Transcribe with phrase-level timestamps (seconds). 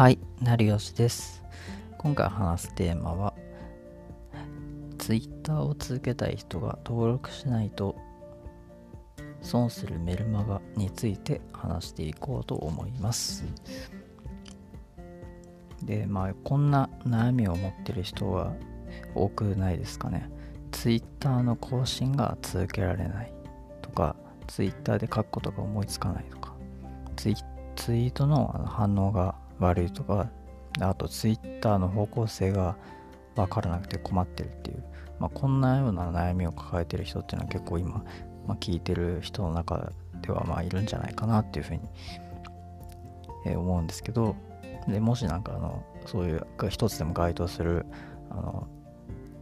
[0.00, 1.42] はい、成吉です。
[1.98, 3.34] 今回話すテーマは、
[4.96, 7.96] Twitter を続けたい人が登録しないと
[9.42, 13.44] 損するメルマガについて話していこうと思います。
[15.82, 18.54] で、まあ、こんな悩みを持ってる人は
[19.14, 20.30] 多くないですかね。
[20.72, 23.34] Twitter の更新が続けられない
[23.82, 26.54] とか、Twitter で書くことが思いつかないとか、
[27.16, 27.34] ツイ
[27.76, 30.28] ツイートの反応が悪いとか、
[30.80, 32.76] あとツイッターの方向性が
[33.34, 34.84] 分からなくて困ってるっていう、
[35.18, 38.04] まあ、こんなような悩みを抱えてる人っていうのは結構今、
[38.46, 39.92] まあ、聞いてる人の中
[40.22, 41.80] ではまあいるんじゃないかなっていうふうに、
[43.46, 44.36] え思うんですけど
[44.86, 47.86] でもしなんかあのそういう一つでも該当する
[48.30, 48.68] あの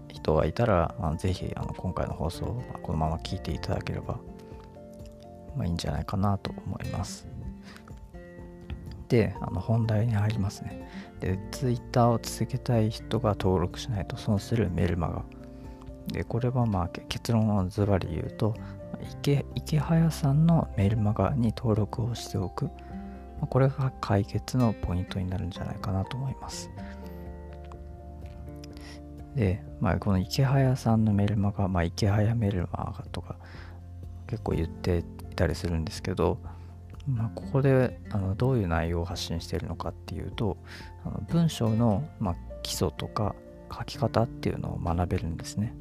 [0.08, 4.18] 人がいたらあのぜひあの今回の放送をこのまま聞いていただければ、
[5.56, 7.37] まあ、いいんじゃないかなと思います。
[9.08, 10.88] で、あの本題に入りますね。
[11.20, 15.24] で、Twitter を続けたい人が登録しないと損するメルマガ。
[16.08, 18.54] で、これはまあ結論をズバリ言うと、
[19.20, 22.70] 池池早さんのメルマガに登録をしておく。
[23.40, 26.70] これが解決のポイントになるんじゃないかなと思います。
[29.36, 33.36] で、まあ、この池早さんのメルマガ、まあ、池早メルマガとか
[34.26, 35.02] 結構言ってい
[35.36, 36.38] たりするんですけど、
[37.16, 40.58] あ、ここであのどういう内容を発信しているのかっていうと
[41.04, 43.34] あの文章の、まあ、基礎とか
[43.76, 45.74] 書き方っていうのを学べるんですね。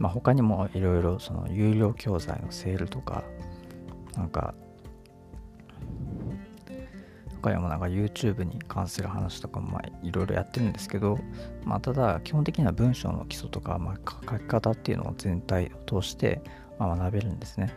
[0.00, 3.24] まあ、他にもいろいろその有料教材のセールとか
[4.16, 4.54] なんか
[7.42, 11.18] 他にもなんか YouTube に関する話とかもいろいろやってるんですけど、
[11.64, 13.96] まあ、ただ基本的には文章の基礎とか、まあ、
[14.30, 16.42] 書き方っていうのを全体を通して
[16.78, 17.72] ま学べるんですね。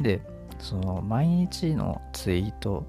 [0.00, 0.20] で
[0.58, 2.86] その毎日のツイート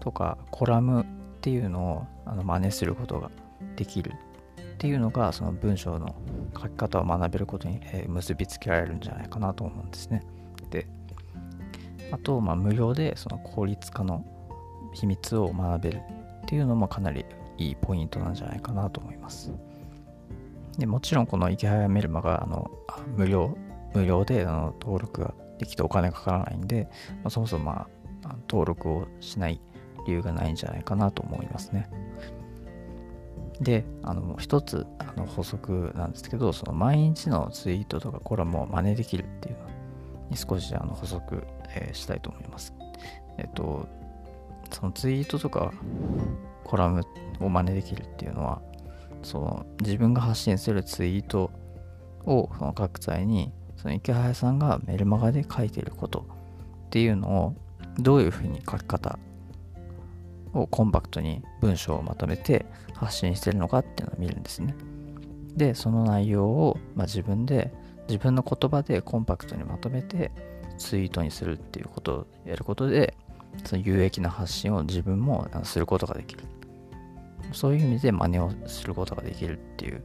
[0.00, 1.04] とかコラムっ
[1.40, 3.30] ていうのをあの真似することが
[3.76, 4.12] できる
[4.58, 6.14] っていうのがその文章の
[6.54, 10.22] 書き方を学べることに、え結びつけられるんじゃないかなと思うんですね。
[10.70, 10.86] で
[12.12, 14.24] あと、ま、無料でその効率化の
[14.94, 16.00] 秘密を学べる
[16.42, 17.24] っていうのもかなり
[17.58, 19.52] いいポイントなんじゃないかなと思います。
[20.78, 22.70] でもちろんこの池早メルマがあの
[23.16, 23.56] 無料
[23.94, 26.88] 無料であの登録ができてお金かからないんで、
[27.22, 27.88] まあ、そもそも、ま
[28.24, 29.60] あ、登録をしない
[30.06, 31.90] 理由がないんじゃないかなと思いますね。
[33.60, 39.68] で、あの一つあの補足なんですけど、その毎日のツイートとかコラムを真似できるっていうの
[40.30, 41.44] に少しあの補足、
[41.74, 42.74] えーしたいと思います。
[43.36, 43.88] えっと、
[44.70, 45.72] そのツイートとか
[46.64, 47.02] コラム
[47.40, 48.62] を真似できるっていうのは、
[49.22, 51.50] その自分が発信するツイート
[52.24, 56.26] をその書く際にその池早さんがメルマガで書いていること
[56.86, 57.54] っていうのを
[57.98, 59.18] どういうふうに書き方
[60.52, 64.74] をコンパクトに文章をまとめて発信してるのかっていうのを見るんですね。
[65.56, 67.72] で、その内容を、まあ、自分で
[68.08, 70.32] 自分の言葉でコンパクトにまとめて
[70.78, 73.14] ツイートにするっていうことをやることで
[73.64, 76.44] その有益な発信を自分もすることができる。
[77.52, 80.02] そういう意味で真似をすることができるっていう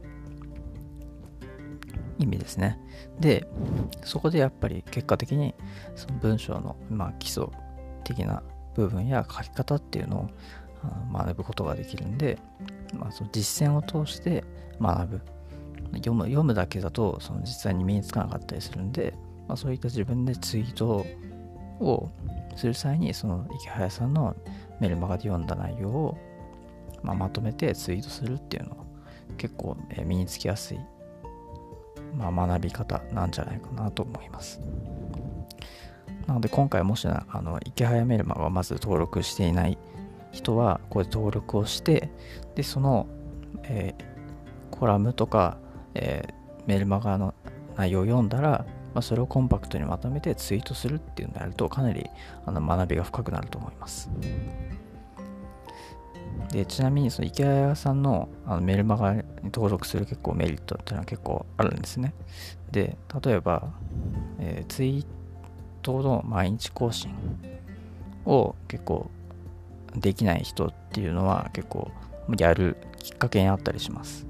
[2.18, 2.78] 意味ですね。
[3.20, 3.46] で、
[4.02, 5.54] そこでやっぱり結果的に
[5.94, 7.46] その文章の、まあ、基礎
[8.04, 8.42] 的な
[8.74, 10.30] 部分や書き方っていうのを
[11.12, 12.38] 学ぶことができるんで、
[12.92, 14.44] まあ、その実践を通して
[14.80, 15.20] 学ぶ。
[15.98, 19.14] 読む読むだけだとその実際に身につかなかったりするんで、
[19.46, 21.06] まあ、そういった自分でツイート
[21.78, 22.10] を
[22.56, 24.34] する際にその池早さんの
[24.80, 26.18] メルマガで読んだ内容を、
[27.02, 28.76] まあ、まとめてツイートするっていうのは
[29.36, 30.80] 結構身につきやすい
[32.16, 34.60] まあ、学び方なんじゃないかなと思います。
[36.26, 39.76] なので今回もしあの池早メルマガをまず登録していない
[40.32, 42.10] 人はこれ登録をして
[42.54, 43.06] でその、
[43.64, 44.14] えー
[44.70, 45.58] コラムとか、
[45.94, 47.34] えーメルマガの
[47.76, 52.08] 内容を読んだら、まあ、それをコンパクトにまとめてツイートするっていうのをやるとかなり
[52.46, 54.10] あの学びが深くなると思います。
[56.54, 62.14] でちなみにその池谷さんのあのメルマガに登録する結構メリットっていうのは結構あるんですね。
[62.70, 63.72] で、例えば、
[64.38, 65.06] えーツイー
[65.82, 67.12] トの毎日更新
[68.24, 69.10] を結構
[69.96, 71.90] できない人っていうのは結構
[72.38, 74.24] やるきっかけにあったりします。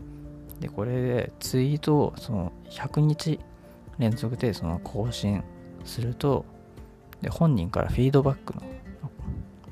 [0.61, 3.39] で、これでツイートをその100日
[3.99, 5.45] 連続でその更新
[5.85, 6.47] すると、
[7.21, 8.63] で本人からフィードバックの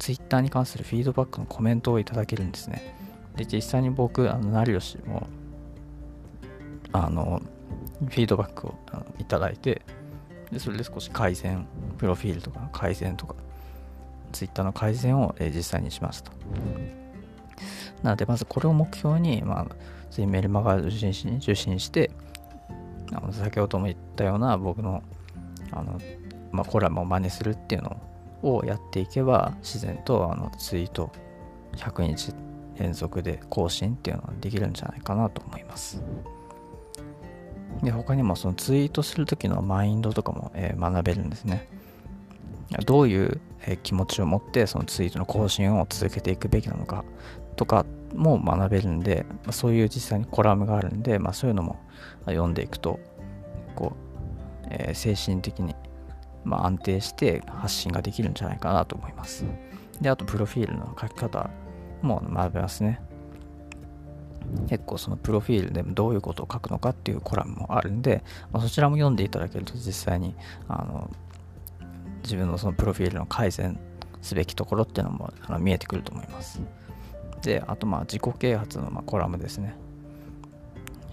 [0.03, 2.97] ツイッターに関するフィードバックのコメントをいただけるんですね。
[3.37, 5.29] で、実際に僕、あの、成吉も、
[6.91, 7.41] あの、
[8.01, 8.75] フィードバックを
[9.21, 9.83] いただいて、
[10.51, 11.69] で、それで少し改善、
[11.99, 13.37] プロフィールとか改善とか、
[14.33, 16.33] ツイッターの改善を、え実際にしました。
[18.03, 19.65] なので、まずこれを目標に、まあ、
[20.11, 22.11] ぜひメルマガ受信し受信して、
[23.13, 25.05] あの先ほども言ったような僕の
[25.71, 26.01] あの、
[26.51, 28.12] まあ、コラムを真似するっていうのを
[28.43, 31.11] をやっていけば、自然とあのツイート
[31.77, 32.35] 100日
[32.79, 36.03] 連続で更新っていうのができるんじゃないかなと思います。
[37.83, 41.69] で、他にもそのツイートする時のマインドとかも、え、学べるんですね。
[42.87, 47.05] どういう、え、気持ちを持ってそのツイートの更新を続けていくべきなのか
[47.57, 47.85] とか
[48.15, 51.79] も学べるんで、ま、そういう実際にコラムがあるんで、まあ、そういうのも
[52.27, 52.99] 読んでいくと
[53.75, 53.93] こ
[54.65, 55.75] う、え、精神的に、
[56.45, 59.45] まあ、安定して発信ができるんじゃないかなと思います。
[60.01, 61.51] で、あとプロフィールの書き方
[62.03, 63.01] も学べますね。
[64.69, 70.35] 結構そのプロフィールでもどういうことを書くのかっていうコラムもあるんで、まあ、そちらも読んでいただけると実際に
[70.69, 71.11] あの
[72.23, 73.79] 自分のそのプロフィールの改善
[74.21, 76.61] すべきところっていうのもあの見えてくると思います。
[77.43, 79.75] で、あとまあ自己啓発のまコラムですね。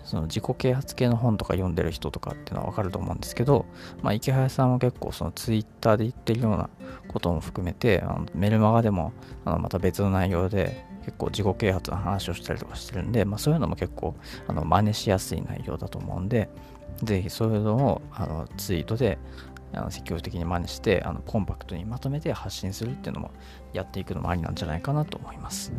[0.09, 3.67] その自己啓発系の本とか読んでる人とかっていうのはわかると思うんですけど、
[4.01, 6.67] まあ、池早さんは結構そのツイッターで言ってるような
[7.09, 9.13] ことも含めて、あのメルマガでも
[9.45, 14.15] あのまた別の内容で結構自己啓発の話をしたりとかしてるんで、まあ、そういうのも結構
[14.47, 16.49] あの真似しやすい内容だと思うんで、
[17.03, 19.19] ぜひそういうのをあのツイートで
[19.73, 23.29] あの積極的に真似してあのコンパクトにまとめて発信するっていうのも
[23.73, 25.71] やっていくのもありなんじゃないかなと思います。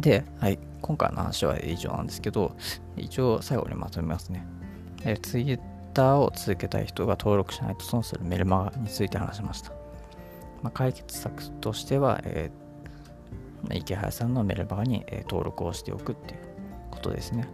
[0.00, 2.56] で、はい、今回の話は以上なんですけど、
[2.96, 4.46] 一応最後にまとめますね。
[5.04, 5.60] えツイッ
[5.94, 9.72] ターを続けたい人が登録しないと損するメルマガについて話しました。
[10.62, 16.40] まあ、解決策としては、えー、池原さんのメルマガに、えー、登録をしておくっていう
[16.90, 17.48] ことですね。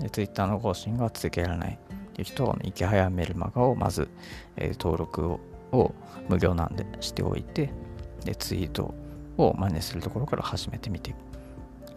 [0.00, 4.08] で、ツイッターの更新が続けられないっていう人は、池早メルマガをまず、
[4.56, 5.40] えー、登録を
[5.72, 5.94] を
[6.28, 7.70] 無料なんでしておいて、
[8.24, 8.94] で、ツイート
[9.36, 11.14] を真似するところから始めてみて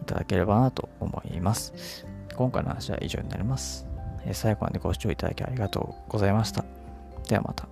[0.02, 2.06] いただければなと思います。
[2.36, 3.86] 今回の話は以上になります。
[4.32, 6.64] 最後までご視聴いただきありがとうございました。
[7.28, 7.68] ではまた。